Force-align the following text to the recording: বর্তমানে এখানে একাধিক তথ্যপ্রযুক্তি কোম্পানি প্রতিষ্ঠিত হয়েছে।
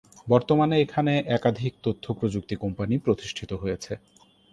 বর্তমানে 0.27 0.75
এখানে 0.81 1.13
একাধিক 1.37 1.73
তথ্যপ্রযুক্তি 1.83 2.55
কোম্পানি 2.55 2.95
প্রতিষ্ঠিত 2.97 3.51
হয়েছে। 3.53 3.93